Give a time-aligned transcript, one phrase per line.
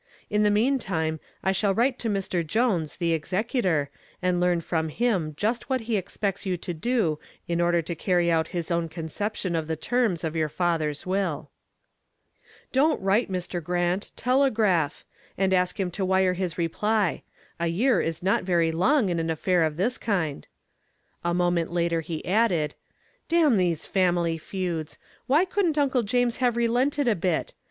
[0.31, 2.43] In the meantime, I shall write to Mr.
[2.43, 7.61] Jones, the executor, and learn from him just what he expects you to do in
[7.61, 11.51] order to carry out his own conception of the terms of your uncle's will."
[12.71, 13.63] "Don't write, Mr.
[13.63, 15.05] Grant; telegraph.
[15.37, 17.21] And ask him to wire his reply.
[17.59, 20.47] A year is not very long in an affair of this kind."
[21.23, 22.73] A moment later he added,
[23.29, 24.97] "Damn these family feuds!
[25.27, 27.53] Why couldn't Uncle James have relented a bit?